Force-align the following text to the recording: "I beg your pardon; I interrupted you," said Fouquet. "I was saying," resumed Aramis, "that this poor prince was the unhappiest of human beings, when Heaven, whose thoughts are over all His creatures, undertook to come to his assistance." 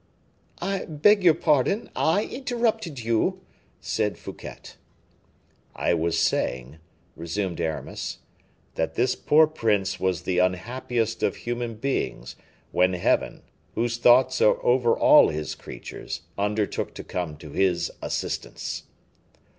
"I 0.63 0.85
beg 0.85 1.23
your 1.23 1.35
pardon; 1.35 1.87
I 1.95 2.25
interrupted 2.25 3.03
you," 3.03 3.41
said 3.81 4.17
Fouquet. 4.17 4.71
"I 5.75 5.93
was 5.93 6.17
saying," 6.17 6.79
resumed 7.15 7.61
Aramis, 7.61 8.17
"that 8.73 8.95
this 8.95 9.13
poor 9.13 9.45
prince 9.45 9.99
was 9.99 10.23
the 10.23 10.39
unhappiest 10.39 11.21
of 11.21 11.35
human 11.35 11.75
beings, 11.75 12.35
when 12.71 12.93
Heaven, 12.93 13.43
whose 13.75 13.97
thoughts 13.97 14.41
are 14.41 14.57
over 14.65 14.97
all 14.97 15.29
His 15.29 15.53
creatures, 15.53 16.21
undertook 16.35 16.95
to 16.95 17.03
come 17.03 17.37
to 17.37 17.51
his 17.51 17.91
assistance." 18.01 18.85